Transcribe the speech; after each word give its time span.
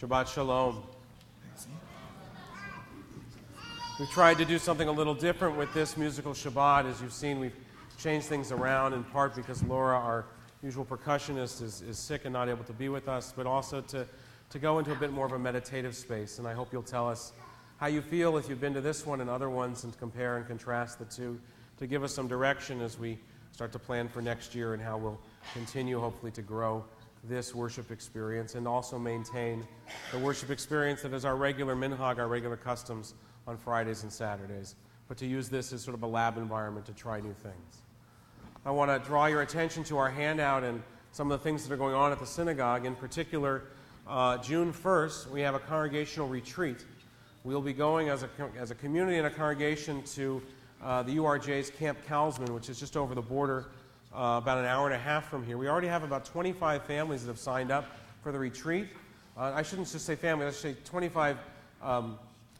Shabbat 0.00 0.28
Shalom. 0.28 0.80
We've 3.98 4.08
tried 4.10 4.38
to 4.38 4.44
do 4.44 4.56
something 4.56 4.86
a 4.86 4.92
little 4.92 5.12
different 5.12 5.56
with 5.56 5.74
this 5.74 5.96
musical 5.96 6.34
Shabbat. 6.34 6.88
As 6.88 7.02
you've 7.02 7.12
seen, 7.12 7.40
we've 7.40 7.56
changed 7.98 8.28
things 8.28 8.52
around 8.52 8.92
in 8.92 9.02
part 9.02 9.34
because 9.34 9.60
Laura, 9.64 9.96
our 9.96 10.26
usual 10.62 10.84
percussionist, 10.84 11.62
is, 11.62 11.82
is 11.82 11.98
sick 11.98 12.26
and 12.26 12.32
not 12.32 12.48
able 12.48 12.62
to 12.62 12.72
be 12.72 12.88
with 12.88 13.08
us, 13.08 13.32
but 13.36 13.44
also 13.44 13.80
to, 13.80 14.06
to 14.50 14.58
go 14.60 14.78
into 14.78 14.92
a 14.92 14.94
bit 14.94 15.12
more 15.12 15.26
of 15.26 15.32
a 15.32 15.38
meditative 15.38 15.96
space. 15.96 16.38
And 16.38 16.46
I 16.46 16.52
hope 16.52 16.72
you'll 16.72 16.84
tell 16.84 17.08
us 17.08 17.32
how 17.78 17.88
you 17.88 18.00
feel 18.00 18.36
if 18.36 18.48
you've 18.48 18.60
been 18.60 18.74
to 18.74 18.80
this 18.80 19.04
one 19.04 19.20
and 19.20 19.28
other 19.28 19.50
ones 19.50 19.82
and 19.82 19.98
compare 19.98 20.36
and 20.36 20.46
contrast 20.46 21.00
the 21.00 21.06
two 21.06 21.40
to 21.78 21.88
give 21.88 22.04
us 22.04 22.14
some 22.14 22.28
direction 22.28 22.80
as 22.82 23.00
we 23.00 23.18
start 23.50 23.72
to 23.72 23.80
plan 23.80 24.06
for 24.06 24.22
next 24.22 24.54
year 24.54 24.74
and 24.74 24.80
how 24.80 24.96
we'll 24.96 25.18
continue, 25.54 25.98
hopefully, 25.98 26.30
to 26.30 26.42
grow 26.42 26.84
this 27.24 27.54
worship 27.54 27.90
experience 27.90 28.54
and 28.54 28.66
also 28.66 28.98
maintain 28.98 29.66
the 30.12 30.18
worship 30.18 30.50
experience 30.50 31.02
that 31.02 31.12
is 31.12 31.24
our 31.24 31.36
regular 31.36 31.74
minhag, 31.74 32.18
our 32.18 32.28
regular 32.28 32.56
customs 32.56 33.14
on 33.46 33.56
Fridays 33.56 34.02
and 34.02 34.12
Saturdays, 34.12 34.76
but 35.08 35.16
to 35.18 35.26
use 35.26 35.48
this 35.48 35.72
as 35.72 35.82
sort 35.82 35.94
of 35.94 36.02
a 36.02 36.06
lab 36.06 36.36
environment 36.36 36.86
to 36.86 36.92
try 36.92 37.20
new 37.20 37.34
things. 37.34 37.82
I 38.64 38.70
want 38.70 38.90
to 38.90 39.08
draw 39.08 39.26
your 39.26 39.42
attention 39.42 39.84
to 39.84 39.98
our 39.98 40.10
handout 40.10 40.64
and 40.64 40.82
some 41.12 41.30
of 41.30 41.40
the 41.40 41.42
things 41.42 41.66
that 41.66 41.72
are 41.72 41.78
going 41.78 41.94
on 41.94 42.12
at 42.12 42.18
the 42.18 42.26
synagogue. 42.26 42.84
In 42.84 42.94
particular, 42.94 43.64
uh, 44.06 44.38
June 44.38 44.72
1st, 44.72 45.30
we 45.30 45.40
have 45.40 45.54
a 45.54 45.58
congregational 45.58 46.28
retreat. 46.28 46.84
We'll 47.44 47.62
be 47.62 47.72
going 47.72 48.08
as 48.08 48.24
a, 48.24 48.28
as 48.58 48.70
a 48.70 48.74
community 48.74 49.18
and 49.18 49.26
a 49.26 49.30
congregation 49.30 50.02
to 50.14 50.42
uh, 50.82 51.02
the 51.02 51.16
URJ's 51.16 51.70
Camp 51.70 51.98
Kalsman, 52.06 52.50
which 52.50 52.68
is 52.68 52.78
just 52.78 52.96
over 52.96 53.14
the 53.14 53.22
border 53.22 53.66
uh, 54.14 54.38
about 54.42 54.58
an 54.58 54.64
hour 54.64 54.86
and 54.86 54.94
a 54.94 54.98
half 54.98 55.28
from 55.28 55.44
here. 55.44 55.58
We 55.58 55.68
already 55.68 55.88
have 55.88 56.02
about 56.02 56.24
25 56.24 56.84
families 56.84 57.22
that 57.22 57.28
have 57.28 57.38
signed 57.38 57.70
up 57.70 57.84
for 58.22 58.32
the 58.32 58.38
retreat. 58.38 58.88
Uh, 59.36 59.52
I 59.54 59.62
shouldn't 59.62 59.88
just 59.88 60.04
say 60.04 60.16
families, 60.16 60.48
I 60.48 60.50
should 60.50 60.76
say 60.76 60.82
25, 60.84 61.36
um, 61.82 62.18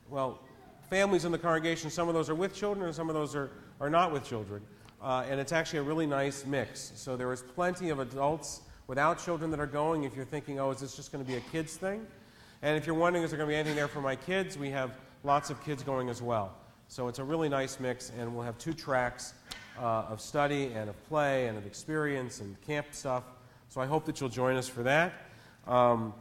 well, 0.09 0.41
families 0.89 1.25
in 1.25 1.33
the 1.33 1.39
congregation. 1.39 1.91
Some 1.91 2.09
of 2.09 2.15
those 2.15 2.31
are 2.31 2.35
with 2.35 2.55
children, 2.55 2.87
and 2.87 2.95
some 2.95 3.09
of 3.09 3.15
those 3.15 3.35
are, 3.35 3.51
are 3.81 3.91
not 3.91 4.13
with 4.13 4.25
children. 4.25 4.63
Uh, 5.03 5.25
and 5.29 5.39
it's 5.39 5.53
actually 5.53 5.81
a 5.81 5.83
really 5.83 6.07
nice 6.07 6.45
mix. 6.45 6.93
So 6.95 7.17
there 7.17 7.33
is 7.33 7.43
plenty 7.43 7.91
of 7.91 7.99
adults 7.99 8.63
without 8.87 9.23
children 9.23 9.51
that 9.51 9.61
are 9.61 9.67
going. 9.67 10.05
If 10.05 10.17
you're 10.17 10.25
thinking, 10.25 10.59
oh, 10.59 10.71
is 10.71 10.81
this 10.81 10.97
just 10.97 11.13
going 11.13 11.25
to 11.25 11.31
be 11.31 11.37
a 11.37 11.41
kids 11.53 11.77
thing? 11.77 12.07
And 12.63 12.77
if 12.77 12.87
you're 12.87 12.97
wondering, 12.97 13.25
is 13.25 13.31
there 13.31 13.39
going 13.39 13.49
to 13.49 13.53
be 13.53 13.57
anything 13.57 13.77
there 13.77 13.87
for 13.87 14.01
my 14.01 14.17
kids? 14.17 14.59
We 14.59 14.71
have 14.71 14.93
lots 15.23 15.51
of 15.51 15.63
kids 15.65 15.83
going 15.83 16.09
as 16.09 16.21
well. 16.21 16.55
So 16.89 17.07
it's 17.07 17.19
a 17.19 17.25
really 17.25 17.49
nice 17.49 17.79
mix, 17.79 18.11
and 18.19 18.35
we'll 18.35 18.45
have 18.45 18.59
two 18.59 18.73
tracks 18.73 19.35
uh, 19.79 20.07
of 20.11 20.21
study 20.21 20.73
and 20.75 20.91
of 20.91 21.09
play 21.09 21.47
and 21.47 21.57
of 21.57 21.67
experience 21.67 22.41
and 22.41 22.61
camp 22.63 22.87
stuff. 22.93 23.25
So 23.69 23.81
I 23.81 23.87
hope 23.87 24.05
that 24.07 24.21
you'll 24.21 24.31
join 24.31 24.57
us 24.57 24.69
for 24.69 24.83
that. 24.83 25.13
Um, 25.67 26.15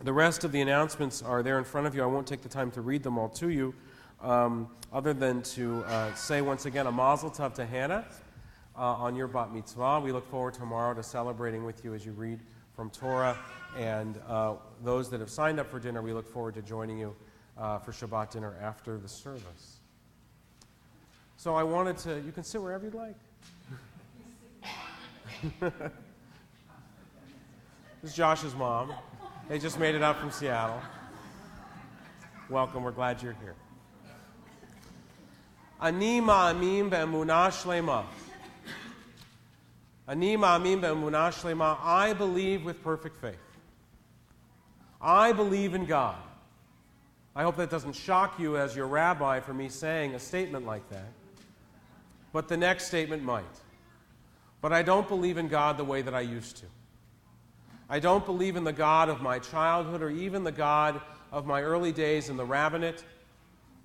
the 0.00 0.12
rest 0.12 0.44
of 0.44 0.52
the 0.52 0.60
announcements 0.60 1.22
are 1.22 1.42
there 1.42 1.58
in 1.58 1.64
front 1.64 1.86
of 1.86 1.94
you. 1.94 2.02
I 2.02 2.06
won't 2.06 2.26
take 2.26 2.42
the 2.42 2.48
time 2.48 2.70
to 2.72 2.80
read 2.80 3.02
them 3.02 3.18
all 3.18 3.28
to 3.30 3.48
you, 3.48 3.74
um, 4.22 4.68
other 4.92 5.12
than 5.12 5.42
to 5.42 5.82
uh, 5.86 6.14
say 6.14 6.40
once 6.40 6.66
again 6.66 6.86
a 6.86 6.92
mazel 6.92 7.30
tov 7.30 7.54
to 7.54 7.66
Hannah 7.66 8.06
uh, 8.76 8.80
on 8.80 9.16
your 9.16 9.26
bat 9.26 9.52
mitzvah. 9.52 10.00
We 10.00 10.12
look 10.12 10.30
forward 10.30 10.54
tomorrow 10.54 10.94
to 10.94 11.02
celebrating 11.02 11.64
with 11.64 11.84
you 11.84 11.94
as 11.94 12.06
you 12.06 12.12
read 12.12 12.38
from 12.74 12.90
Torah. 12.90 13.36
And 13.76 14.20
uh, 14.28 14.54
those 14.84 15.10
that 15.10 15.18
have 15.18 15.30
signed 15.30 15.58
up 15.58 15.68
for 15.68 15.80
dinner, 15.80 16.00
we 16.00 16.12
look 16.12 16.28
forward 16.32 16.54
to 16.54 16.62
joining 16.62 16.98
you 16.98 17.16
uh, 17.58 17.78
for 17.78 17.90
Shabbat 17.90 18.30
dinner 18.30 18.54
after 18.62 18.98
the 18.98 19.08
service. 19.08 19.77
So 21.38 21.54
I 21.54 21.62
wanted 21.62 21.96
to, 21.98 22.20
you 22.26 22.32
can 22.32 22.42
sit 22.42 22.60
wherever 22.60 22.84
you'd 22.84 22.94
like. 22.94 23.14
this 25.60 25.72
is 28.02 28.12
Josh's 28.12 28.56
mom. 28.56 28.92
They 29.48 29.60
just 29.60 29.78
made 29.78 29.94
it 29.94 30.02
up 30.02 30.18
from 30.18 30.32
Seattle. 30.32 30.80
Welcome, 32.50 32.82
we're 32.82 32.90
glad 32.90 33.22
you're 33.22 33.36
here. 33.40 33.54
Ani 35.80 36.20
ma'amim 36.20 36.90
be'emunah 36.90 37.52
shlema. 37.52 38.04
Ani 40.08 40.36
ma'amim 40.36 40.80
be'emunah 40.80 41.30
shlema. 41.30 41.78
I 41.80 42.14
believe 42.14 42.64
with 42.64 42.82
perfect 42.82 43.16
faith. 43.16 43.38
I 45.00 45.30
believe 45.30 45.76
in 45.76 45.86
God. 45.86 46.18
I 47.36 47.44
hope 47.44 47.54
that 47.58 47.70
doesn't 47.70 47.94
shock 47.94 48.40
you 48.40 48.56
as 48.56 48.74
your 48.74 48.88
rabbi 48.88 49.38
for 49.38 49.54
me 49.54 49.68
saying 49.68 50.16
a 50.16 50.18
statement 50.18 50.66
like 50.66 50.90
that 50.90 51.12
but 52.38 52.46
the 52.46 52.56
next 52.56 52.84
statement 52.84 53.24
might. 53.24 53.42
But 54.60 54.72
I 54.72 54.84
don't 54.84 55.08
believe 55.08 55.38
in 55.38 55.48
God 55.48 55.76
the 55.76 55.82
way 55.82 56.02
that 56.02 56.14
I 56.14 56.20
used 56.20 56.58
to. 56.58 56.66
I 57.90 57.98
don't 57.98 58.24
believe 58.24 58.54
in 58.54 58.62
the 58.62 58.72
God 58.72 59.08
of 59.08 59.20
my 59.20 59.40
childhood 59.40 60.02
or 60.02 60.10
even 60.10 60.44
the 60.44 60.52
God 60.52 61.00
of 61.32 61.46
my 61.46 61.62
early 61.62 61.90
days 61.90 62.28
in 62.28 62.36
the 62.36 62.44
rabbinate, 62.44 63.02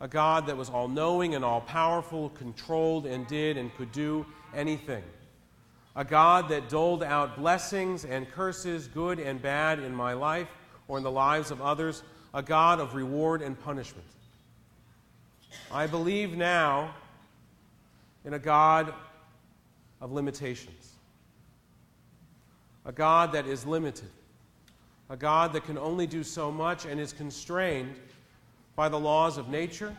a 0.02 0.08
God 0.08 0.46
that 0.46 0.56
was 0.56 0.70
all 0.70 0.88
knowing 0.88 1.34
and 1.34 1.44
all 1.44 1.62
powerful, 1.62 2.30
controlled 2.30 3.08
and 3.08 3.26
did 3.26 3.58
and 3.58 3.74
could 3.74 3.92
do 3.92 4.24
anything. 4.54 5.04
A 5.96 6.06
God 6.06 6.48
that 6.50 6.70
doled 6.70 7.02
out 7.02 7.36
blessings 7.36 8.06
and 8.06 8.30
curses, 8.30 8.88
good 8.88 9.20
and 9.20 9.42
bad, 9.42 9.80
in 9.80 9.96
my 9.96 10.14
life 10.14 10.50
or 10.88 11.00
in 11.00 11.04
the 11.04 11.10
lives 11.10 11.50
of 11.50 11.60
others, 11.60 12.04
a 12.36 12.44
God 12.44 12.80
of 12.80 12.94
reward 12.94 13.42
and 13.42 13.60
punishment. 13.60 14.06
I 15.72 15.88
believe 15.88 16.38
now 16.38 16.94
in 18.26 18.34
a 18.34 18.40
God 18.40 18.94
of 20.02 20.12
limitations, 20.12 20.94
a 22.86 22.92
God 22.92 23.32
that 23.34 23.46
is 23.48 23.66
limited, 23.66 24.10
a 25.10 25.18
God 25.18 25.54
that 25.54 25.66
can 25.66 25.78
only 25.78 26.08
do 26.08 26.24
so 26.24 26.52
much 26.52 26.86
and 26.86 27.00
is 27.00 27.14
constrained 27.14 27.96
by 28.76 28.90
the 28.90 29.00
laws 29.00 29.38
of 29.38 29.50
nature, 29.50 29.96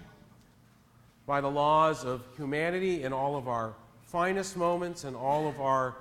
by 1.27 1.41
the 1.41 1.51
laws 1.51 2.05
of 2.05 2.23
humanity 2.37 3.03
in 3.03 3.13
all 3.13 3.37
of 3.37 3.49
our 3.49 3.75
finest 4.03 4.57
moments 4.57 5.05
and 5.05 5.17
all 5.17 5.49
of 5.49 5.61
our 5.61 5.97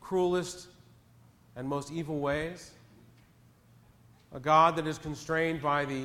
cruelest 0.00 0.68
and 1.56 1.68
most 1.68 1.92
evil 1.92 2.18
ways, 2.18 2.72
a 4.34 4.40
God 4.40 4.76
that 4.76 4.86
is 4.86 4.98
constrained 4.98 5.62
by 5.62 5.84
the 5.84 6.04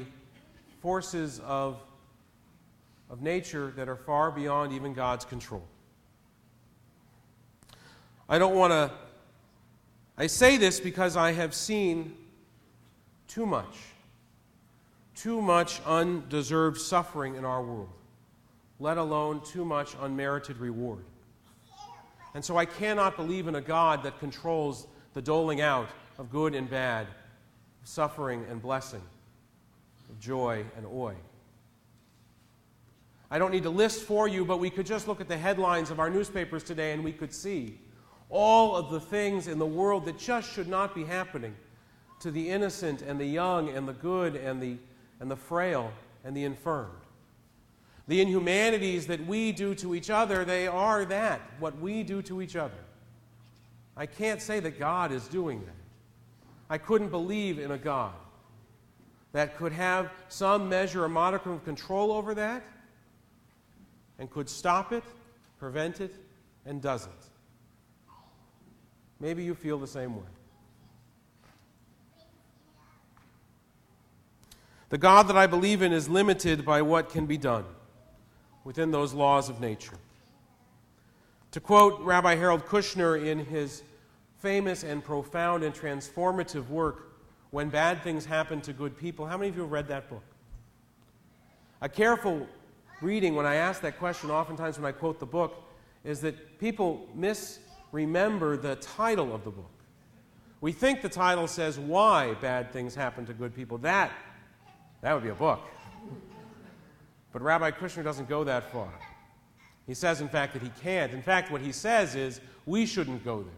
forces 0.82 1.40
of 1.40 1.82
of 3.10 3.22
nature 3.22 3.74
that 3.78 3.88
are 3.88 3.96
far 3.96 4.32
beyond 4.32 4.74
even 4.74 4.94
God's 4.94 5.26
control. 5.26 5.64
I 8.30 8.38
don't 8.38 8.56
want 8.56 8.72
to. 8.72 8.92
I 10.18 10.28
say 10.28 10.58
this 10.58 10.80
because 10.80 11.16
I 11.16 11.32
have 11.32 11.54
seen 11.54 12.16
too 13.28 13.46
much, 13.46 13.78
too 15.16 15.42
much 15.42 15.80
undeserved 15.86 16.80
suffering 16.80 17.36
in 17.36 17.46
our 17.46 17.64
world, 17.64 17.90
let 18.80 18.98
alone 18.98 19.42
too 19.46 19.64
much 19.64 19.96
unmerited 20.02 20.58
reward. 20.58 21.04
And 22.34 22.44
so 22.44 22.58
I 22.58 22.66
cannot 22.66 23.16
believe 23.16 23.48
in 23.48 23.56
a 23.56 23.62
God 23.62 24.04
that 24.04 24.20
controls 24.20 24.88
the 25.14 25.22
doling 25.22 25.62
out 25.62 25.90
of 26.18 26.32
good 26.32 26.54
and 26.56 26.70
bad, 26.70 27.08
suffering 27.84 28.46
and 28.50 28.62
blessing, 28.62 29.02
of 30.10 30.20
joy 30.20 30.66
and 30.76 30.86
oi. 30.86 31.14
I 33.30 33.40
don't 33.40 33.52
need 33.52 33.64
to 33.64 33.70
list 33.70 34.04
for 34.04 34.28
you, 34.28 34.46
but 34.46 34.60
we 34.60 34.70
could 34.70 34.86
just 34.86 35.08
look 35.08 35.20
at 35.20 35.28
the 35.28 35.38
headlines 35.38 35.92
of 35.92 36.00
our 36.00 36.10
newspapers 36.10 36.64
today 36.64 36.94
and 36.94 37.04
we 37.04 37.12
could 37.12 37.34
see 37.34 37.80
all 38.30 38.76
of 38.76 38.90
the 38.90 39.00
things 39.00 39.48
in 39.48 39.60
the 39.60 39.66
world 39.66 40.06
that 40.06 40.18
just 40.18 40.52
should 40.52 40.68
not 40.68 40.96
be 40.96 41.04
happening 41.04 41.56
to 42.20 42.32
the 42.32 42.50
innocent 42.50 43.02
and 43.02 43.20
the 43.20 43.26
young 43.26 43.70
and 43.70 43.88
the 43.88 43.94
good 43.94 44.36
and 44.36 44.62
the, 44.62 44.78
and 45.20 45.30
the 45.30 45.36
frail 45.36 45.92
and 46.24 46.36
the 46.36 46.44
infirmed. 46.46 46.92
The 48.08 48.22
inhumanities 48.22 49.08
that 49.08 49.26
we 49.28 49.52
do 49.52 49.76
to 49.76 49.94
each 49.94 50.10
other, 50.10 50.46
they 50.46 50.68
are 50.68 51.04
that, 51.06 51.42
what 51.60 51.78
we 51.80 52.04
do 52.04 52.22
to 52.24 52.42
each 52.42 52.56
other. 52.56 52.78
I 53.98 54.06
can't 54.06 54.42
say 54.42 54.62
that 54.62 54.80
God 54.80 55.12
is 55.12 55.28
doing 55.28 55.60
that. 55.66 55.76
I 56.70 56.78
couldn't 56.78 57.10
believe 57.10 57.60
in 57.60 57.72
a 57.72 57.78
God 57.78 58.14
that 59.34 59.58
could 59.58 59.74
have 59.74 60.12
some 60.30 60.70
measure, 60.70 61.04
a 61.04 61.10
modicum 61.10 61.52
of 61.52 61.66
control 61.66 62.14
over 62.14 62.34
that 62.36 62.64
and 64.20 64.30
could 64.30 64.50
stop 64.50 64.92
it, 64.92 65.04
prevent 65.60 66.02
it, 66.02 66.16
and 66.66 66.82
doesn't. 66.82 67.12
Maybe 69.20 69.44
you 69.44 69.56
feel 69.56 69.80
the 69.80 69.88
same 69.88 70.16
way. 70.16 70.30
The 74.90 74.98
God 74.98 75.28
that 75.28 75.38
I 75.38 75.48
believe 75.48 75.82
in 75.82 75.92
is 75.92 76.08
limited 76.08 76.64
by 76.64 76.82
what 76.82 77.10
can 77.10 77.26
be 77.26 77.38
done 77.38 77.66
within 78.64 78.92
those 78.92 79.14
laws 79.14 79.50
of 79.50 79.60
nature. 79.60 79.98
To 81.52 81.60
quote 81.60 82.00
Rabbi 82.02 82.36
Harold 82.36 82.66
Kushner 82.66 83.26
in 83.26 83.40
his 83.40 83.84
famous 84.40 84.84
and 84.84 85.04
profound 85.04 85.64
and 85.64 85.74
transformative 85.74 86.70
work, 86.70 87.18
When 87.52 87.70
Bad 87.70 88.04
Things 88.04 88.26
Happen 88.26 88.62
to 88.62 88.74
Good 88.74 88.98
People, 88.98 89.26
how 89.26 89.38
many 89.38 89.50
of 89.50 89.56
you 89.56 89.64
have 89.64 89.72
read 89.72 89.88
that 89.88 90.10
book? 90.10 90.24
A 91.82 91.90
careful 91.90 92.48
reading, 93.02 93.36
when 93.36 93.46
I 93.46 93.56
ask 93.56 93.82
that 93.82 93.98
question, 94.00 94.32
oftentimes 94.32 94.78
when 94.78 94.86
I 94.86 94.92
quote 94.92 95.20
the 95.20 95.26
book, 95.26 95.64
is 96.04 96.22
that 96.22 96.60
people 96.60 97.08
misremember 97.16 98.58
the 98.58 98.76
title 98.78 99.34
of 99.34 99.44
the 99.44 99.52
book. 99.52 99.72
We 100.62 100.72
think 100.72 101.02
the 101.02 101.10
title 101.10 101.48
says 101.48 101.78
why 101.78 102.34
bad 102.36 102.72
things 102.72 102.96
happen 102.96 103.26
to 103.28 103.34
good 103.34 103.56
people. 103.56 103.78
That, 103.80 104.12
that 105.02 105.14
would 105.14 105.24
be 105.24 105.30
a 105.30 105.36
book. 105.36 105.62
But 107.32 107.42
Rabbi 107.42 107.72
Kushner 107.72 108.04
doesn't 108.04 108.28
go 108.28 108.44
that 108.46 108.72
far. 108.72 108.92
He 109.86 109.94
says, 109.94 110.22
in 110.22 110.30
fact, 110.30 110.54
that 110.54 110.62
he 110.62 110.72
can't. 110.82 111.14
In 111.14 111.22
fact, 111.22 111.52
what 111.52 111.62
he 111.62 111.72
says 111.72 112.16
is 112.16 112.42
we 112.66 112.86
shouldn't 112.86 113.24
go 113.24 113.44
there. 113.44 113.54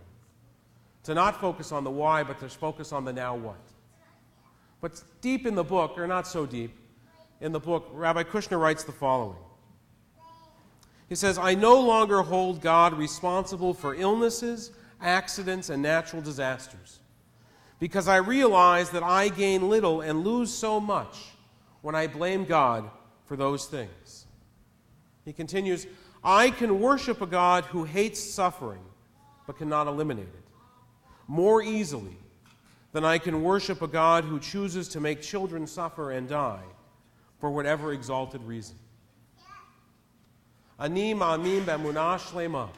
To 1.06 1.14
not 1.14 1.40
focus 1.40 1.72
on 1.72 1.84
the 1.84 1.90
why, 1.90 2.24
but 2.24 2.40
to 2.40 2.50
focus 2.50 2.92
on 2.92 3.06
the 3.06 3.14
now 3.14 3.36
what. 3.36 3.62
But 4.82 5.02
deep 5.22 5.48
in 5.48 5.56
the 5.56 5.64
book, 5.64 5.98
or 5.98 6.08
not 6.08 6.28
so 6.28 6.46
deep, 6.46 6.72
in 7.42 7.52
the 7.52 7.60
book, 7.60 7.90
Rabbi 7.94 8.24
Kushner 8.24 8.60
writes 8.60 8.84
the 8.84 8.92
following 8.92 9.38
He 11.08 11.16
says, 11.16 11.38
I 11.38 11.56
no 11.56 11.80
longer 11.80 12.22
hold 12.22 12.62
God 12.62 12.94
responsible 12.94 13.74
for 13.74 13.96
illnesses, 13.96 14.72
accidents, 15.02 15.70
and 15.70 15.82
natural 15.82 16.22
disasters 16.22 17.00
because 17.80 18.08
I 18.08 18.18
realize 18.18 18.90
that 18.90 19.04
I 19.04 19.30
gain 19.30 19.70
little 19.70 20.02
and 20.02 20.24
lose 20.24 20.54
so 20.54 20.80
much 20.80 21.18
when 21.82 21.96
I 21.96 22.08
blame 22.08 22.44
God 22.44 22.90
for 23.26 23.38
those 23.38 23.68
things. 23.68 24.26
He 25.24 25.32
continues, 25.32 25.88
I 26.24 26.52
can 26.52 26.82
worship 26.82 27.22
a 27.22 27.26
God 27.26 27.64
who 27.66 27.86
hates 27.86 28.20
suffering 28.22 28.82
but 29.48 29.58
cannot 29.58 29.88
eliminate 29.88 30.26
it 30.26 30.50
more 31.28 31.62
easily 31.62 32.18
than 32.92 33.06
I 33.06 33.20
can 33.20 33.44
worship 33.44 33.82
a 33.82 33.88
God 33.88 34.26
who 34.26 34.40
chooses 34.40 34.90
to 34.90 35.00
make 35.00 35.22
children 35.22 35.68
suffer 35.68 36.12
and 36.12 36.28
die 36.28 36.64
for 37.40 37.50
whatever 37.50 37.94
exalted 37.94 38.42
reason. 38.44 38.76
Ani 40.80 41.14
ma'amim 41.14 41.62
b'emunah 41.62 42.20
shlema. 42.20 42.70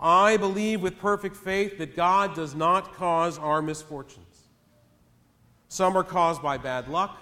I 0.00 0.36
believe 0.36 0.80
with 0.80 0.98
perfect 0.98 1.36
faith 1.36 1.78
that 1.78 1.96
God 1.96 2.34
does 2.34 2.54
not 2.54 2.94
cause 2.94 3.38
our 3.38 3.60
misfortunes. 3.60 4.24
Some 5.68 5.96
are 5.96 6.04
caused 6.04 6.40
by 6.40 6.56
bad 6.56 6.88
luck, 6.88 7.18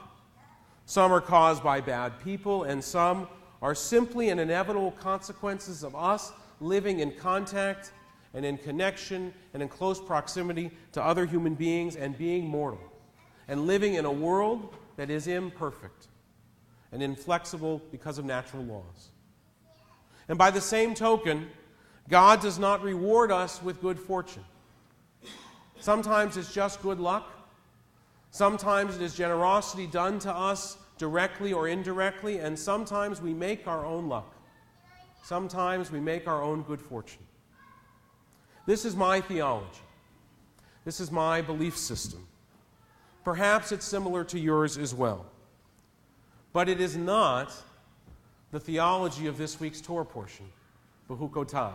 some 0.84 1.10
are 1.10 1.20
caused 1.20 1.64
by 1.64 1.80
bad 1.80 2.20
people, 2.22 2.64
and 2.64 2.84
some 2.84 3.28
are 3.62 3.74
simply 3.74 4.28
and 4.28 4.38
inevitable 4.38 4.92
consequences 4.92 5.82
of 5.82 5.96
us 5.96 6.32
living 6.60 7.00
in 7.00 7.10
contact 7.12 7.92
and 8.34 8.44
in 8.44 8.58
connection 8.58 9.32
and 9.54 9.62
in 9.62 9.68
close 9.68 9.98
proximity 9.98 10.70
to 10.92 11.02
other 11.02 11.24
human 11.24 11.54
beings 11.54 11.96
and 11.96 12.16
being 12.16 12.46
mortal, 12.46 12.92
and 13.48 13.66
living 13.66 13.94
in 13.94 14.04
a 14.04 14.12
world 14.12 14.74
that 14.96 15.10
is 15.10 15.26
imperfect 15.26 16.08
and 16.96 17.02
inflexible 17.02 17.82
because 17.92 18.16
of 18.16 18.24
natural 18.24 18.64
laws. 18.64 19.10
And 20.30 20.38
by 20.38 20.50
the 20.50 20.62
same 20.62 20.94
token, 20.94 21.46
God 22.08 22.40
does 22.40 22.58
not 22.58 22.82
reward 22.82 23.30
us 23.30 23.62
with 23.62 23.82
good 23.82 24.00
fortune. 24.00 24.46
Sometimes 25.78 26.38
it's 26.38 26.54
just 26.54 26.80
good 26.80 26.98
luck. 26.98 27.30
Sometimes 28.30 28.96
it 28.96 29.02
is 29.02 29.14
generosity 29.14 29.86
done 29.86 30.18
to 30.20 30.34
us 30.34 30.78
directly 30.96 31.52
or 31.52 31.68
indirectly, 31.68 32.38
and 32.38 32.58
sometimes 32.58 33.20
we 33.20 33.34
make 33.34 33.68
our 33.68 33.84
own 33.84 34.08
luck. 34.08 34.34
Sometimes 35.22 35.92
we 35.92 36.00
make 36.00 36.26
our 36.26 36.42
own 36.42 36.62
good 36.62 36.80
fortune. 36.80 37.26
This 38.64 38.86
is 38.86 38.96
my 38.96 39.20
theology. 39.20 39.82
This 40.86 40.98
is 40.98 41.12
my 41.12 41.42
belief 41.42 41.76
system. 41.76 42.26
Perhaps 43.22 43.70
it's 43.70 43.84
similar 43.84 44.24
to 44.24 44.38
yours 44.38 44.78
as 44.78 44.94
well. 44.94 45.26
But 46.56 46.70
it 46.70 46.80
is 46.80 46.96
not 46.96 47.52
the 48.50 48.58
theology 48.58 49.26
of 49.26 49.36
this 49.36 49.60
week's 49.60 49.82
Torah 49.82 50.06
portion, 50.06 50.46
Behukotai. 51.06 51.74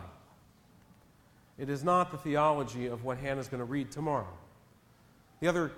It 1.59 1.69
is 1.69 1.83
not 1.83 2.09
the 2.09 2.17
theology 2.17 2.87
of 2.87 3.03
what 3.03 3.19
Hannah's 3.19 3.47
going 3.47 3.59
to 3.59 3.65
read 3.65 3.91
tomorrow. 3.91 4.33
The 5.39 5.47
other, 5.49 5.71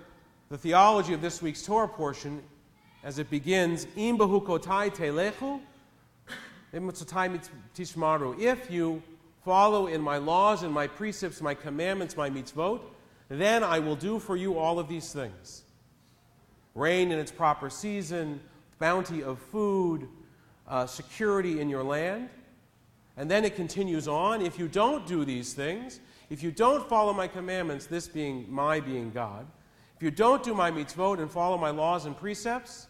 the 0.48 0.56
theology 0.56 1.12
of 1.12 1.20
this 1.20 1.42
week's 1.42 1.62
Torah 1.62 1.86
portion, 1.86 2.42
as 3.02 3.18
it 3.18 3.28
begins, 3.28 3.86
Im 3.94 4.16
behukotai 4.16 4.96
telechu, 4.96 5.60
tishmaru. 6.72 8.40
If 8.40 8.70
you 8.70 9.02
follow 9.44 9.86
in 9.88 10.00
my 10.00 10.16
laws 10.16 10.62
and 10.62 10.72
my 10.72 10.86
precepts, 10.86 11.42
my 11.42 11.52
commandments, 11.52 12.16
my 12.16 12.30
mitzvot, 12.30 12.80
then 13.28 13.62
I 13.62 13.80
will 13.80 13.96
do 13.96 14.18
for 14.18 14.34
you 14.34 14.56
all 14.56 14.78
of 14.78 14.88
these 14.88 15.12
things 15.12 15.64
rain 16.74 17.12
in 17.12 17.18
its 17.18 17.30
proper 17.30 17.68
season, 17.68 18.40
bounty 18.78 19.22
of 19.22 19.38
food, 19.38 20.08
uh, 20.68 20.86
security 20.86 21.60
in 21.60 21.68
your 21.68 21.82
land. 21.82 22.28
And 23.16 23.30
then 23.30 23.44
it 23.44 23.54
continues 23.54 24.08
on 24.08 24.42
if 24.42 24.58
you 24.58 24.68
don't 24.68 25.06
do 25.06 25.24
these 25.24 25.52
things, 25.52 26.00
if 26.30 26.42
you 26.42 26.50
don't 26.50 26.88
follow 26.88 27.12
my 27.12 27.28
commandments, 27.28 27.86
this 27.86 28.08
being 28.08 28.46
my 28.50 28.80
being 28.80 29.10
God, 29.10 29.46
if 29.96 30.02
you 30.02 30.10
don't 30.10 30.42
do 30.42 30.54
my 30.54 30.70
mitzvot 30.70 31.20
and 31.20 31.30
follow 31.30 31.56
my 31.56 31.70
laws 31.70 32.06
and 32.06 32.16
precepts, 32.16 32.88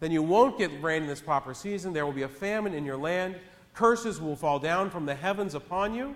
then 0.00 0.10
you 0.10 0.22
won't 0.22 0.58
get 0.58 0.70
rain 0.82 1.02
in 1.02 1.08
this 1.08 1.22
proper 1.22 1.54
season. 1.54 1.92
There 1.92 2.04
will 2.04 2.12
be 2.12 2.22
a 2.22 2.28
famine 2.28 2.74
in 2.74 2.84
your 2.84 2.98
land. 2.98 3.36
Curses 3.72 4.20
will 4.20 4.36
fall 4.36 4.58
down 4.58 4.90
from 4.90 5.06
the 5.06 5.14
heavens 5.14 5.54
upon 5.54 5.94
you. 5.94 6.14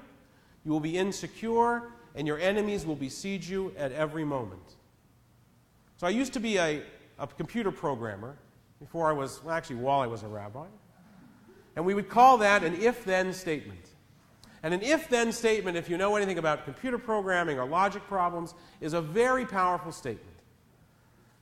You 0.64 0.72
will 0.72 0.80
be 0.80 0.98
insecure, 0.98 1.84
and 2.14 2.26
your 2.26 2.38
enemies 2.38 2.84
will 2.84 2.96
besiege 2.96 3.48
you 3.48 3.72
at 3.78 3.92
every 3.92 4.24
moment. 4.24 4.76
So 5.96 6.06
I 6.06 6.10
used 6.10 6.34
to 6.34 6.40
be 6.40 6.58
a, 6.58 6.82
a 7.18 7.26
computer 7.26 7.70
programmer 7.70 8.36
before 8.80 9.08
I 9.08 9.12
was, 9.12 9.42
well, 9.42 9.54
actually, 9.54 9.76
while 9.76 10.00
I 10.00 10.06
was 10.06 10.22
a 10.22 10.28
rabbi. 10.28 10.66
And 11.76 11.84
we 11.84 11.94
would 11.94 12.08
call 12.08 12.38
that 12.38 12.64
an 12.64 12.74
if 12.74 13.04
then 13.04 13.32
statement. 13.32 13.90
And 14.62 14.74
an 14.74 14.82
if 14.82 15.08
then 15.08 15.32
statement, 15.32 15.76
if 15.76 15.88
you 15.88 15.96
know 15.96 16.16
anything 16.16 16.38
about 16.38 16.64
computer 16.64 16.98
programming 16.98 17.58
or 17.58 17.66
logic 17.66 18.02
problems, 18.08 18.54
is 18.80 18.92
a 18.92 19.00
very 19.00 19.46
powerful 19.46 19.92
statement. 19.92 20.36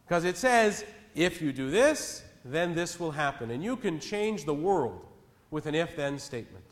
Because 0.06 0.25
it 0.25 0.37
says, 0.37 0.85
if 1.15 1.41
you 1.41 1.53
do 1.53 1.71
this, 1.71 2.23
then 2.44 2.75
this 2.75 3.00
will 3.00 3.11
happen. 3.11 3.50
And 3.50 3.65
you 3.65 3.77
can 3.77 3.99
change 3.99 4.44
the 4.44 4.55
world 4.55 5.05
with 5.50 5.67
an 5.67 5.75
if 5.75 5.97
then 5.97 6.19
statement. 6.19 6.65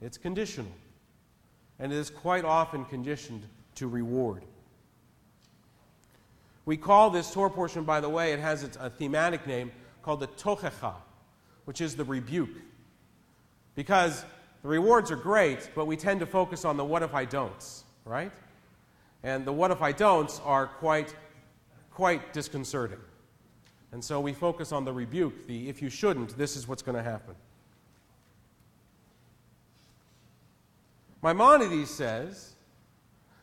It's 0.00 0.18
conditional. 0.18 0.70
And 1.78 1.92
it 1.92 1.96
is 1.96 2.10
quite 2.10 2.44
often 2.44 2.84
conditioned 2.84 3.46
to 3.76 3.88
reward. 3.88 4.44
We 6.66 6.76
call 6.76 7.10
this 7.10 7.32
Torah 7.32 7.50
portion, 7.50 7.84
by 7.84 8.00
the 8.00 8.08
way, 8.08 8.32
it 8.32 8.40
has 8.40 8.64
a 8.78 8.90
thematic 8.90 9.46
name 9.46 9.72
called 10.02 10.20
the 10.20 10.28
Tochecha 10.28 10.94
which 11.70 11.80
is 11.80 11.94
the 11.94 12.04
rebuke. 12.04 12.56
Because 13.76 14.24
the 14.62 14.68
rewards 14.68 15.12
are 15.12 15.16
great, 15.16 15.70
but 15.74 15.86
we 15.86 15.96
tend 15.96 16.18
to 16.18 16.26
focus 16.26 16.64
on 16.64 16.76
the 16.76 16.84
what 16.84 17.02
if 17.04 17.14
I 17.14 17.24
don'ts, 17.24 17.84
right? 18.04 18.32
And 19.22 19.44
the 19.44 19.52
what 19.52 19.70
if 19.70 19.80
I 19.80 19.92
don'ts 19.92 20.40
are 20.44 20.66
quite, 20.66 21.14
quite 21.92 22.32
disconcerting. 22.32 22.98
And 23.92 24.04
so 24.04 24.20
we 24.20 24.32
focus 24.32 24.72
on 24.72 24.84
the 24.84 24.92
rebuke, 24.92 25.46
the 25.46 25.68
if 25.68 25.80
you 25.80 25.90
shouldn't, 25.90 26.36
this 26.36 26.56
is 26.56 26.66
what's 26.66 26.82
going 26.82 26.96
to 26.96 27.04
happen. 27.04 27.36
Maimonides 31.22 31.90
says 31.90 32.54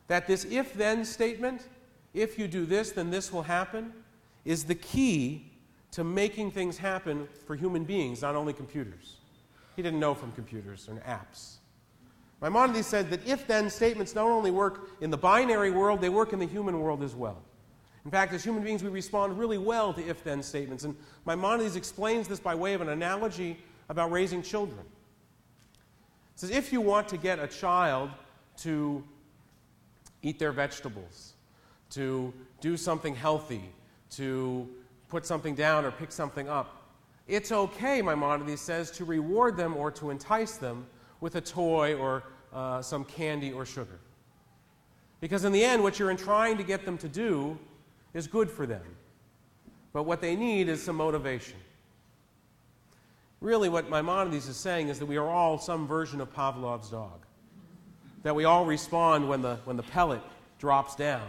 that 0.08 0.28
this 0.28 0.46
if 0.46 0.74
then 0.74 1.06
statement, 1.06 1.68
if 2.18 2.40
you 2.40 2.48
do 2.48 2.66
this, 2.66 2.92
then 2.92 3.12
this 3.12 3.32
will 3.32 3.44
happen, 3.44 3.94
is 4.44 4.66
the 4.66 4.76
key 4.76 5.52
to 5.92 6.04
making 6.04 6.52
things 6.52 6.78
happen 6.78 7.28
for 7.46 7.56
human 7.56 7.84
beings, 7.84 8.22
not 8.22 8.36
only 8.36 8.54
computers. 8.54 9.18
He 9.76 9.82
didn't 9.82 10.00
know 10.00 10.14
from 10.14 10.32
computers 10.32 10.88
and 10.88 11.00
apps. 11.04 11.58
Maimonides 12.42 12.86
said 12.86 13.10
that 13.10 13.26
if 13.28 13.48
then 13.48 13.70
statements 13.70 14.14
not 14.14 14.26
only 14.26 14.52
work 14.52 14.90
in 15.02 15.10
the 15.10 15.18
binary 15.18 15.72
world, 15.72 16.02
they 16.02 16.10
work 16.10 16.34
in 16.34 16.40
the 16.40 16.46
human 16.46 16.80
world 16.80 17.04
as 17.04 17.16
well. 17.16 17.42
In 18.06 18.12
fact, 18.12 18.32
as 18.34 18.44
human 18.44 18.64
beings, 18.64 18.84
we 18.84 18.90
respond 18.90 19.38
really 19.38 19.58
well 19.58 19.94
to 19.94 20.08
if 20.08 20.24
then 20.24 20.42
statements. 20.42 20.84
And 20.84 20.96
Maimonides 21.26 21.76
explains 21.76 22.28
this 22.28 22.40
by 22.40 22.56
way 22.56 22.74
of 22.74 22.82
an 22.82 22.90
analogy 22.90 23.60
about 23.90 24.12
raising 24.12 24.42
children. 24.42 24.80
He 26.36 26.40
says 26.42 26.50
if 26.52 26.72
you 26.72 26.80
want 26.80 27.08
to 27.10 27.18
get 27.18 27.40
a 27.40 27.48
child 27.48 28.12
to 28.58 29.04
eat 30.22 30.40
their 30.40 30.52
vegetables, 30.52 31.34
to 31.92 32.34
do 32.62 32.78
something 32.78 33.16
healthy, 33.16 33.64
to 34.12 34.68
put 35.10 35.26
something 35.26 35.56
down 35.56 35.86
or 35.86 35.92
pick 35.92 36.12
something 36.12 36.50
up. 36.50 36.84
It's 37.28 37.52
okay, 37.52 38.02
Maimonides 38.02 38.62
says, 38.62 38.92
to 38.92 39.06
reward 39.06 39.58
them 39.58 39.76
or 39.76 39.92
to 39.92 40.10
entice 40.10 40.58
them 40.58 40.86
with 41.20 41.36
a 41.36 41.42
toy 41.42 41.96
or 41.96 42.24
uh, 42.54 42.82
some 42.82 43.04
candy 43.04 43.52
or 43.52 43.66
sugar. 43.66 44.00
Because 45.20 45.46
in 45.46 45.52
the 45.52 45.64
end, 45.64 45.84
what 45.84 46.00
you're 46.00 46.14
trying 46.16 46.58
to 46.58 46.64
get 46.64 46.86
them 46.86 46.98
to 47.00 47.10
do 47.10 47.58
is 48.14 48.28
good 48.28 48.50
for 48.50 48.66
them. 48.66 48.84
But 49.94 50.04
what 50.04 50.22
they 50.22 50.36
need 50.36 50.70
is 50.70 50.82
some 50.82 50.96
motivation. 50.96 51.58
Really, 53.42 53.70
what 53.70 53.90
Maimonides 53.90 54.48
is 54.48 54.58
saying 54.58 54.90
is 54.90 55.00
that 55.00 55.06
we 55.06 55.18
are 55.18 55.28
all 55.28 55.58
some 55.58 55.88
version 55.88 56.22
of 56.22 56.34
Pavlov's 56.34 56.90
dog. 56.90 57.26
That 58.24 58.36
we 58.36 58.46
all 58.46 58.66
respond 58.66 59.28
when 59.28 59.42
the, 59.42 59.58
when 59.66 59.78
the 59.78 59.84
pellet 59.84 60.22
drops 60.60 60.96
down 60.96 61.28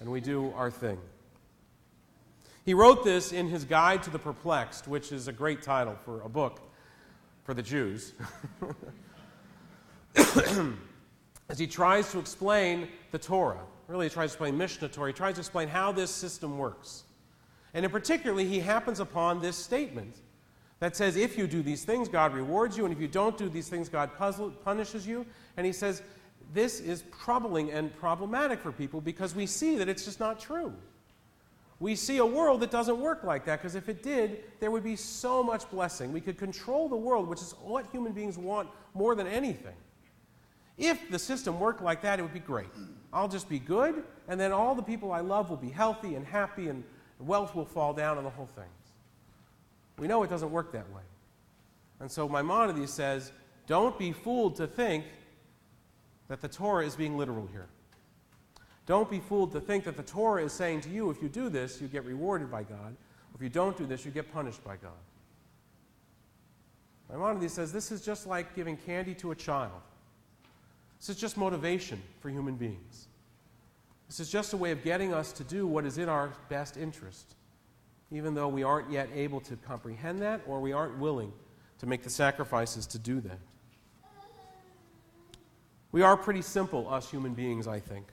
and 0.00 0.10
we 0.10 0.20
do 0.20 0.52
our 0.56 0.70
thing. 0.70 0.98
He 2.64 2.74
wrote 2.74 3.04
this 3.04 3.32
in 3.32 3.48
his 3.48 3.64
Guide 3.64 4.02
to 4.02 4.10
the 4.10 4.18
Perplexed, 4.18 4.88
which 4.88 5.12
is 5.12 5.28
a 5.28 5.32
great 5.32 5.62
title 5.62 5.96
for 6.04 6.20
a 6.22 6.28
book 6.28 6.60
for 7.44 7.54
the 7.54 7.62
Jews. 7.62 8.12
as 11.48 11.58
he 11.58 11.66
tries 11.66 12.10
to 12.12 12.18
explain 12.18 12.88
the 13.10 13.18
Torah. 13.18 13.60
Really, 13.88 14.06
he 14.06 14.10
tries 14.10 14.30
to 14.30 14.34
explain 14.34 14.56
Mishnah 14.56 14.88
Torah. 14.88 15.08
He 15.08 15.12
tries 15.12 15.34
to 15.34 15.40
explain 15.40 15.68
how 15.68 15.90
this 15.90 16.10
system 16.10 16.58
works. 16.58 17.04
And 17.74 17.84
in 17.84 17.90
particular, 17.90 18.40
he 18.42 18.60
happens 18.60 19.00
upon 19.00 19.40
this 19.40 19.56
statement 19.56 20.16
that 20.78 20.96
says, 20.96 21.16
if 21.16 21.36
you 21.36 21.46
do 21.46 21.62
these 21.62 21.84
things, 21.84 22.08
God 22.08 22.32
rewards 22.34 22.76
you, 22.76 22.84
and 22.84 22.94
if 22.94 23.00
you 23.00 23.08
don't 23.08 23.36
do 23.36 23.48
these 23.48 23.68
things, 23.68 23.88
God 23.88 24.10
punishes 24.64 25.06
you. 25.06 25.26
And 25.56 25.66
he 25.66 25.72
says, 25.72 26.02
this 26.52 26.80
is 26.80 27.04
troubling 27.22 27.70
and 27.70 27.94
problematic 27.96 28.60
for 28.60 28.72
people 28.72 29.00
because 29.00 29.34
we 29.34 29.46
see 29.46 29.76
that 29.76 29.88
it's 29.88 30.04
just 30.04 30.20
not 30.20 30.40
true. 30.40 30.72
We 31.78 31.96
see 31.96 32.18
a 32.18 32.26
world 32.26 32.60
that 32.60 32.70
doesn't 32.70 33.00
work 33.00 33.24
like 33.24 33.46
that 33.46 33.60
because 33.60 33.74
if 33.74 33.88
it 33.88 34.02
did, 34.02 34.44
there 34.60 34.70
would 34.70 34.84
be 34.84 34.96
so 34.96 35.42
much 35.42 35.68
blessing. 35.70 36.12
We 36.12 36.20
could 36.20 36.36
control 36.36 36.88
the 36.88 36.96
world, 36.96 37.28
which 37.28 37.40
is 37.40 37.54
what 37.62 37.86
human 37.90 38.12
beings 38.12 38.36
want 38.36 38.68
more 38.92 39.14
than 39.14 39.26
anything. 39.26 39.76
If 40.76 41.10
the 41.10 41.18
system 41.18 41.58
worked 41.58 41.82
like 41.82 42.02
that, 42.02 42.18
it 42.18 42.22
would 42.22 42.34
be 42.34 42.40
great. 42.40 42.68
I'll 43.12 43.28
just 43.28 43.48
be 43.48 43.58
good, 43.58 44.02
and 44.28 44.38
then 44.38 44.52
all 44.52 44.74
the 44.74 44.82
people 44.82 45.12
I 45.12 45.20
love 45.20 45.50
will 45.50 45.56
be 45.56 45.70
healthy 45.70 46.14
and 46.14 46.26
happy, 46.26 46.68
and 46.68 46.84
wealth 47.18 47.54
will 47.54 47.64
fall 47.64 47.92
down, 47.92 48.16
and 48.16 48.26
the 48.26 48.30
whole 48.30 48.46
thing. 48.46 48.64
We 49.98 50.06
know 50.06 50.22
it 50.22 50.30
doesn't 50.30 50.50
work 50.50 50.72
that 50.72 50.90
way. 50.90 51.02
And 52.00 52.10
so 52.10 52.28
Maimonides 52.28 52.90
says, 52.90 53.32
don't 53.66 53.98
be 53.98 54.12
fooled 54.12 54.56
to 54.56 54.66
think 54.66 55.04
that 56.30 56.40
the 56.40 56.48
Torah 56.48 56.86
is 56.86 56.94
being 56.94 57.18
literal 57.18 57.48
here. 57.50 57.66
Don't 58.86 59.10
be 59.10 59.18
fooled 59.18 59.50
to 59.50 59.60
think 59.60 59.82
that 59.82 59.96
the 59.96 60.04
Torah 60.04 60.44
is 60.44 60.52
saying 60.52 60.82
to 60.82 60.88
you, 60.88 61.10
if 61.10 61.20
you 61.20 61.28
do 61.28 61.48
this, 61.48 61.80
you 61.80 61.88
get 61.88 62.04
rewarded 62.04 62.52
by 62.52 62.62
God. 62.62 62.94
If 63.34 63.42
you 63.42 63.48
don't 63.48 63.76
do 63.76 63.84
this, 63.84 64.04
you 64.04 64.12
get 64.12 64.32
punished 64.32 64.62
by 64.62 64.76
God. 64.76 64.92
Maimonides 67.10 67.52
says 67.52 67.72
this 67.72 67.90
is 67.90 68.00
just 68.00 68.28
like 68.28 68.54
giving 68.54 68.76
candy 68.76 69.12
to 69.16 69.32
a 69.32 69.34
child. 69.34 69.72
This 71.00 71.08
is 71.08 71.16
just 71.16 71.36
motivation 71.36 72.00
for 72.20 72.30
human 72.30 72.54
beings. 72.54 73.08
This 74.06 74.20
is 74.20 74.30
just 74.30 74.52
a 74.52 74.56
way 74.56 74.70
of 74.70 74.84
getting 74.84 75.12
us 75.12 75.32
to 75.32 75.42
do 75.42 75.66
what 75.66 75.84
is 75.84 75.98
in 75.98 76.08
our 76.08 76.32
best 76.48 76.76
interest, 76.76 77.34
even 78.12 78.34
though 78.34 78.48
we 78.48 78.62
aren't 78.62 78.88
yet 78.88 79.08
able 79.12 79.40
to 79.40 79.56
comprehend 79.56 80.22
that 80.22 80.42
or 80.46 80.60
we 80.60 80.72
aren't 80.72 80.96
willing 80.98 81.32
to 81.80 81.86
make 81.86 82.04
the 82.04 82.10
sacrifices 82.10 82.86
to 82.86 83.00
do 83.00 83.20
that. 83.22 83.40
We 85.92 86.02
are 86.02 86.16
pretty 86.16 86.42
simple, 86.42 86.88
us 86.92 87.10
human 87.10 87.34
beings, 87.34 87.66
I 87.66 87.80
think. 87.80 88.06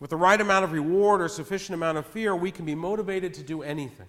With 0.00 0.10
the 0.10 0.16
right 0.16 0.40
amount 0.40 0.64
of 0.64 0.72
reward 0.72 1.20
or 1.20 1.28
sufficient 1.28 1.74
amount 1.74 1.98
of 1.98 2.06
fear, 2.06 2.36
we 2.36 2.50
can 2.50 2.64
be 2.64 2.74
motivated 2.74 3.34
to 3.34 3.42
do 3.42 3.62
anything. 3.62 4.06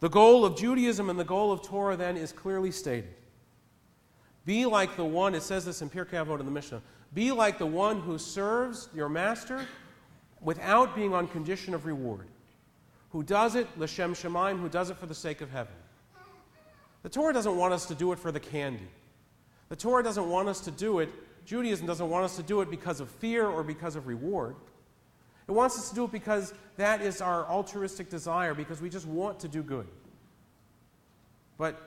The 0.00 0.08
goal 0.10 0.44
of 0.44 0.56
Judaism 0.56 1.08
and 1.08 1.18
the 1.18 1.24
goal 1.24 1.52
of 1.52 1.62
Torah 1.62 1.96
then 1.96 2.16
is 2.16 2.32
clearly 2.32 2.70
stated. 2.70 3.14
Be 4.44 4.66
like 4.66 4.96
the 4.96 5.04
one, 5.04 5.34
it 5.34 5.42
says 5.42 5.64
this 5.64 5.82
in 5.82 5.90
Pirkei 5.90 6.24
Avot 6.24 6.40
in 6.40 6.46
the 6.46 6.52
Mishnah, 6.52 6.82
be 7.14 7.32
like 7.32 7.58
the 7.58 7.66
one 7.66 8.00
who 8.00 8.18
serves 8.18 8.88
your 8.94 9.08
master 9.08 9.64
without 10.40 10.94
being 10.94 11.14
on 11.14 11.26
condition 11.28 11.74
of 11.74 11.86
reward, 11.86 12.26
who 13.10 13.22
does 13.22 13.54
it, 13.54 13.66
L'Shem 13.78 14.14
Shamayim, 14.14 14.60
who 14.60 14.68
does 14.68 14.90
it 14.90 14.96
for 14.96 15.06
the 15.06 15.14
sake 15.14 15.40
of 15.40 15.50
heaven. 15.50 15.72
The 17.02 17.08
Torah 17.08 17.32
doesn't 17.32 17.56
want 17.56 17.72
us 17.72 17.86
to 17.86 17.94
do 17.94 18.12
it 18.12 18.18
for 18.18 18.30
the 18.30 18.40
candy. 18.40 18.88
The 19.68 19.76
Torah 19.76 20.02
doesn't 20.02 20.28
want 20.28 20.48
us 20.48 20.60
to 20.60 20.70
do 20.70 20.98
it 20.98 21.08
Judaism 21.46 21.86
doesn't 21.86 22.10
want 22.10 22.24
us 22.24 22.36
to 22.36 22.42
do 22.42 22.60
it 22.60 22.70
because 22.70 23.00
of 23.00 23.08
fear 23.08 23.46
or 23.46 23.62
because 23.62 23.96
of 23.96 24.06
reward. 24.06 24.56
It 25.48 25.52
wants 25.52 25.78
us 25.78 25.88
to 25.90 25.94
do 25.94 26.04
it 26.04 26.12
because 26.12 26.52
that 26.76 27.00
is 27.00 27.20
our 27.20 27.46
altruistic 27.46 28.10
desire, 28.10 28.52
because 28.52 28.80
we 28.82 28.90
just 28.90 29.06
want 29.06 29.38
to 29.40 29.48
do 29.48 29.62
good. 29.62 29.86
But 31.56 31.80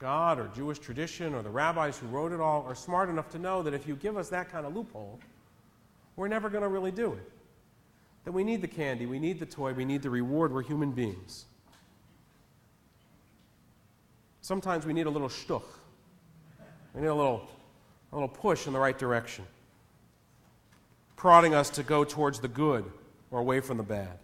God 0.00 0.40
or 0.40 0.48
Jewish 0.48 0.80
tradition 0.80 1.34
or 1.34 1.42
the 1.42 1.50
rabbis 1.50 1.96
who 1.96 2.08
wrote 2.08 2.32
it 2.32 2.40
all 2.40 2.64
are 2.66 2.74
smart 2.74 3.08
enough 3.08 3.30
to 3.30 3.38
know 3.38 3.62
that 3.62 3.72
if 3.72 3.86
you 3.86 3.94
give 3.94 4.16
us 4.16 4.28
that 4.30 4.50
kind 4.50 4.66
of 4.66 4.74
loophole, 4.74 5.20
we're 6.16 6.28
never 6.28 6.50
going 6.50 6.62
to 6.62 6.68
really 6.68 6.90
do 6.90 7.12
it. 7.12 7.30
That 8.24 8.32
we 8.32 8.42
need 8.42 8.60
the 8.60 8.68
candy, 8.68 9.06
we 9.06 9.20
need 9.20 9.38
the 9.38 9.46
toy, 9.46 9.72
we 9.72 9.84
need 9.84 10.02
the 10.02 10.10
reward. 10.10 10.52
We're 10.52 10.62
human 10.62 10.90
beings. 10.90 11.44
Sometimes 14.40 14.84
we 14.84 14.92
need 14.92 15.06
a 15.06 15.10
little 15.10 15.28
shtuch. 15.28 15.62
We 16.94 17.00
need 17.00 17.08
a 17.08 17.14
little, 17.14 17.48
a 18.12 18.14
little 18.14 18.28
push 18.28 18.66
in 18.66 18.72
the 18.72 18.78
right 18.78 18.96
direction, 18.96 19.44
prodding 21.16 21.54
us 21.54 21.70
to 21.70 21.82
go 21.82 22.04
towards 22.04 22.38
the 22.38 22.48
good 22.48 22.84
or 23.30 23.40
away 23.40 23.60
from 23.60 23.78
the 23.78 23.82
bad. 23.82 24.18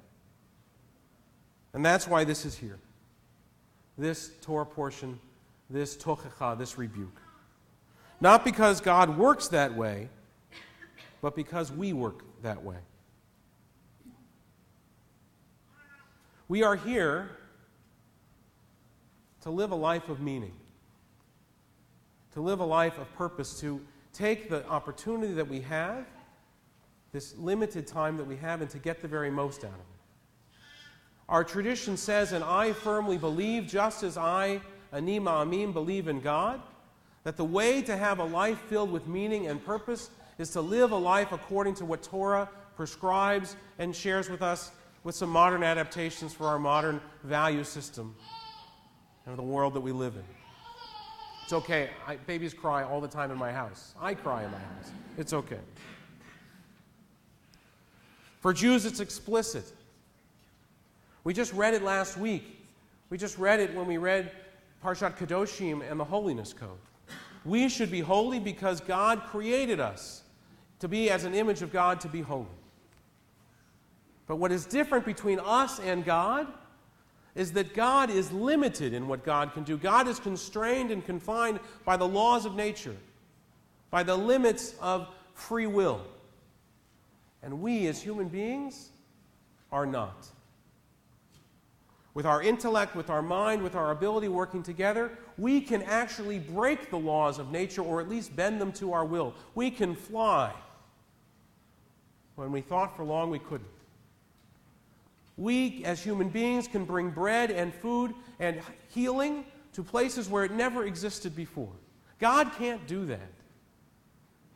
And 1.73 1.85
that's 1.85 2.07
why 2.07 2.25
this 2.25 2.45
is 2.45 2.57
here. 2.57 2.79
This 3.99 4.31
Torah 4.41 4.67
portion, 4.67 5.19
this 5.69 5.97
tochecha, 5.97 6.57
this 6.57 6.79
rebuke. 6.79 7.21
Not 8.21 8.45
because 8.45 8.81
God 8.81 9.19
works 9.19 9.49
that 9.49 9.75
way, 9.75 10.09
but 11.21 11.35
because 11.35 11.73
we 11.73 11.93
work 11.93 12.23
that 12.43 12.63
way. 12.63 12.77
We 16.49 16.63
are 16.63 16.77
here 16.77 17.31
to 19.43 19.51
live 19.51 19.71
a 19.71 19.77
life 19.77 20.09
of 20.09 20.21
meaning 20.21 20.53
to 22.33 22.41
live 22.41 22.61
a 22.61 22.65
life 22.65 22.99
of 22.99 23.13
purpose, 23.15 23.59
to 23.61 23.81
take 24.13 24.49
the 24.49 24.67
opportunity 24.69 25.33
that 25.35 25.49
we 25.49 25.61
have, 25.61 26.07
this 27.13 27.37
limited 27.37 27.87
time 27.87 28.17
that 28.17 28.25
we 28.25 28.37
have, 28.37 28.61
and 28.61 28.71
to 28.71 28.79
get 28.79 29.03
the 29.03 29.09
very 29.09 29.31
most 29.31 29.65
out 29.65 29.73
of 29.73 29.79
it. 29.79 30.59
Our 31.29 31.45
tradition 31.45 31.97
says, 31.97 32.33
and 32.33 32.43
I 32.43 32.73
firmly 32.73 33.19
believe, 33.19 33.67
just 33.67 34.03
as 34.03 34.17
I, 34.17 34.61
Ani 34.93 35.21
Ma'amim, 35.21 35.73
believe 35.73 36.09
in 36.09 36.21
God, 36.21 36.61
that 37.25 37.37
the 37.37 37.45
way 37.45 37.83
to 37.83 37.97
have 37.97 38.19
a 38.19 38.25
life 38.25 38.59
filled 38.63 38.91
with 38.91 39.07
meaning 39.07 39.47
and 39.47 39.65
purpose 39.65 40.11
is 40.39 40.51
to 40.51 40.61
live 40.61 40.91
a 40.91 40.97
life 40.97 41.33
according 41.33 41.75
to 41.77 41.85
what 41.85 42.03
Torah 42.03 42.49
prescribes 42.75 43.57
and 43.79 43.95
shares 43.95 44.31
with 44.31 44.43
us 44.43 44.73
with 45.05 45.15
some 45.15 45.31
modern 45.31 45.63
adaptations 45.63 46.33
for 46.33 46.47
our 46.47 46.59
modern 46.59 47.01
value 47.25 47.65
system 47.65 48.15
and 49.27 49.37
the 49.37 49.43
world 49.43 49.75
that 49.75 49.81
we 49.81 49.93
live 49.93 50.17
in. 50.17 50.40
It's 51.51 51.65
okay. 51.65 51.91
I, 52.07 52.15
babies 52.15 52.55
cry 52.55 52.85
all 52.85 53.01
the 53.01 53.09
time 53.09 53.33
in 53.33 53.37
my 53.37 53.51
house. 53.51 53.97
I 54.01 54.15
cry 54.15 54.45
in 54.45 54.53
my 54.53 54.59
house. 54.59 54.93
It's 55.19 55.33
okay. 55.33 55.59
For 58.39 58.53
Jews, 58.53 58.87
it's 58.87 59.01
explicit. 59.01 59.65
We 61.25 61.35
just 61.35 61.53
read 61.53 61.75
it 61.75 61.83
last 61.83 62.17
week. 62.17 62.65
We 63.09 63.19
just 63.19 63.37
read 63.37 63.59
it 63.59 63.75
when 63.75 63.89
we 63.89 63.99
read 63.99 64.31
Parshat 64.85 65.19
Kedoshim 65.19 65.83
and 65.91 65.99
the 65.99 66.05
Holiness 66.05 66.53
Code. 66.53 66.79
We 67.45 67.69
should 67.69 67.91
be 67.91 67.99
holy 67.99 68.39
because 68.39 68.81
God 68.81 69.25
created 69.25 69.81
us 69.81 70.23
to 70.79 70.87
be 70.87 71.11
as 71.11 71.25
an 71.25 71.35
image 71.35 71.63
of 71.63 71.73
God 71.73 72.01
to 72.03 72.09
be 72.09 72.21
holy. 72.21 72.47
But 74.29 74.37
what 74.37 74.53
is 74.53 74.67
different 74.67 75.05
between 75.05 75.41
us 75.41 75.81
and 75.81 76.05
God 76.05 76.47
is 77.35 77.53
that 77.53 77.75
God 77.75 78.11
is 78.11 78.33
limited 78.33 78.93
in 78.93 79.09
what 79.09 79.25
God 79.25 79.53
can 79.55 79.63
do. 79.63 79.77
God 79.77 80.09
is 80.09 80.19
constrained 80.19 80.91
and 80.91 81.05
confined 81.05 81.61
by 81.85 81.97
the 81.97 82.07
laws 82.07 82.45
of 82.45 82.57
nature, 82.57 82.97
by 83.91 84.03
the 84.03 84.17
limits 84.17 84.75
of 84.81 85.09
free 85.35 85.67
will. 85.67 86.01
And 87.43 87.61
we, 87.61 87.87
as 87.87 88.03
human 88.03 88.29
beings, 88.29 88.91
are 89.73 89.87
not. 89.87 90.27
With 92.13 92.27
our 92.27 92.43
intellect, 92.43 92.97
with 92.97 93.09
our 93.09 93.23
mind, 93.23 93.63
with 93.63 93.77
our 93.77 93.93
ability 93.93 94.29
working 94.29 94.63
together, 94.63 95.13
we 95.39 95.61
can 95.61 95.83
actually 95.83 96.41
break 96.41 96.91
the 96.91 96.99
laws 96.99 97.39
of 97.39 97.53
nature 97.53 97.83
or 97.83 98.01
at 98.01 98.09
least 98.09 98.35
bend 98.35 98.61
them 98.61 98.73
to 98.73 98.93
our 98.93 99.05
will. 99.05 99.35
We 99.55 99.71
can 99.71 99.95
fly. 99.95 100.53
When 102.35 102.51
we 102.51 102.61
thought 102.61 102.97
for 102.97 103.05
long 103.05 103.31
we 103.31 103.39
couldn't. 103.39 103.69
We, 105.41 105.83
as 105.87 106.03
human 106.03 106.29
beings, 106.29 106.69
can 106.69 106.85
bring 106.85 107.09
bread 107.09 107.51
and 107.51 107.75
food 107.75 108.13
and 108.41 108.61
healing 108.91 109.47
to 109.73 109.83
places 109.83 110.29
where 110.29 110.45
it 110.45 110.53
never 110.53 110.85
existed 110.85 111.35
before. 111.35 111.73
God 112.19 112.53
can't 112.59 112.87
do 112.87 113.07
that. 113.07 113.33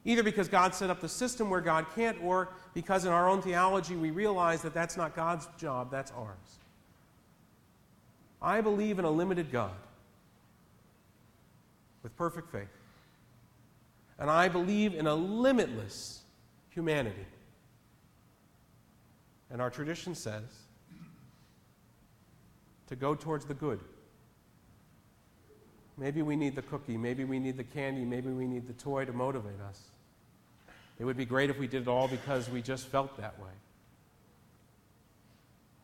Either 0.04 0.22
because 0.22 0.46
God 0.46 0.74
set 0.74 0.90
up 0.90 1.00
the 1.00 1.08
system 1.08 1.48
where 1.48 1.62
God 1.62 1.86
can't, 1.96 2.22
or 2.22 2.50
because 2.74 3.06
in 3.06 3.12
our 3.12 3.30
own 3.30 3.40
theology 3.40 3.96
we 3.96 4.10
realize 4.10 4.60
that 4.60 4.74
that's 4.74 4.98
not 4.98 5.16
God's 5.16 5.48
job, 5.56 5.90
that's 5.90 6.12
ours. 6.12 6.58
I 8.42 8.60
believe 8.60 8.98
in 8.98 9.06
a 9.06 9.10
limited 9.10 9.50
God 9.50 9.72
with 12.02 12.14
perfect 12.18 12.52
faith. 12.52 12.68
And 14.18 14.30
I 14.30 14.48
believe 14.48 14.94
in 14.94 15.06
a 15.06 15.14
limitless 15.14 16.24
humanity. 16.68 17.24
And 19.50 19.62
our 19.62 19.70
tradition 19.70 20.14
says 20.14 20.42
to 22.88 22.96
go 22.96 23.14
towards 23.14 23.44
the 23.44 23.54
good. 23.54 23.80
Maybe 25.96 26.22
we 26.22 26.36
need 26.36 26.56
the 26.56 26.62
cookie, 26.62 26.96
maybe 26.96 27.24
we 27.24 27.38
need 27.38 27.56
the 27.56 27.64
candy, 27.64 28.04
maybe 28.04 28.28
we 28.30 28.46
need 28.46 28.66
the 28.66 28.72
toy 28.72 29.04
to 29.04 29.12
motivate 29.12 29.60
us. 29.68 29.80
It 30.98 31.04
would 31.04 31.16
be 31.16 31.24
great 31.24 31.50
if 31.50 31.58
we 31.58 31.66
did 31.66 31.82
it 31.82 31.88
all 31.88 32.08
because 32.08 32.48
we 32.48 32.62
just 32.62 32.86
felt 32.88 33.16
that 33.16 33.38
way. 33.40 33.50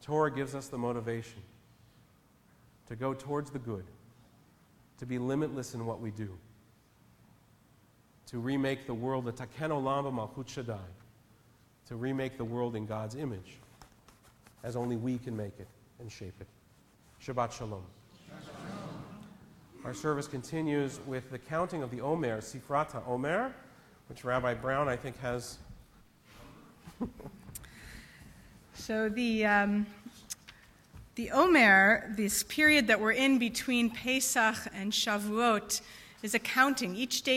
Torah 0.03 0.33
gives 0.33 0.55
us 0.55 0.69
the 0.69 0.79
motivation 0.79 1.43
to 2.89 2.97
go 2.97 3.15
towards 3.15 3.51
the 3.51 3.59
good, 3.59 3.85
to 4.99 5.07
be 5.07 5.19
limitless 5.19 5.75
in 5.75 5.87
what 5.87 6.01
we 6.01 6.11
do. 6.11 6.31
to 8.31 8.39
remake 8.39 8.87
the 8.87 8.95
world, 8.95 9.25
the 9.25 9.33
Taken 9.33 9.73
Olam 9.73 10.05
Malchut 10.15 10.49
Shaddai, 10.49 10.79
to 11.89 11.97
remake 11.97 12.37
the 12.37 12.45
world 12.45 12.77
in 12.77 12.87
God's 12.87 13.17
image, 13.17 13.59
as 14.63 14.77
only 14.77 14.97
we 14.97 15.19
can 15.19 15.37
make 15.37 15.59
it 15.59 15.67
and 15.99 16.11
shape 16.13 16.35
it. 16.41 16.47
Shabbat 17.23 17.53
Shalom. 17.53 17.85
Our 19.85 19.93
service 19.93 20.27
continues 20.27 21.01
with 21.07 21.31
the 21.31 21.39
counting 21.39 21.83
of 21.83 21.91
the 21.91 22.01
Omer, 22.01 22.41
Sefirat 22.41 22.93
HaOmer, 22.93 23.53
which 24.09 24.25
Rabbi 24.25 24.55
Brown, 24.55 24.89
I 24.89 24.97
think, 24.97 25.19
has. 25.21 25.59
So 28.73 29.11
the 29.11 29.45
um, 29.45 29.87
the 31.17 31.31
Omer, 31.33 32.15
this 32.17 32.43
period 32.45 32.87
that 32.87 32.99
we're 32.99 33.13
in 33.13 33.39
between 33.39 33.91
Pesach 33.91 34.57
and 34.73 34.91
Shavuot, 34.91 35.83
is 36.23 36.35
a 36.35 36.39
counting. 36.39 36.97
Each 36.97 37.21
day 37.21 37.29